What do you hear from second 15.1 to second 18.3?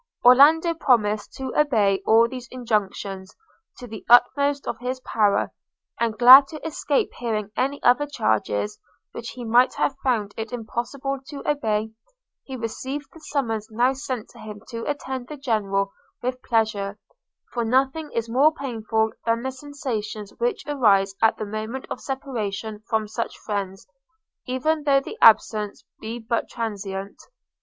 the General with pleasure; for nothing is